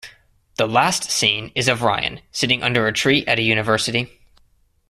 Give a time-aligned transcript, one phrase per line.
[0.55, 4.09] The last scene is of Ryan, sitting under a tree at a university.